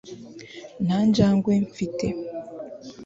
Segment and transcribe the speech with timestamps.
[0.85, 2.07] nta njangwe mfite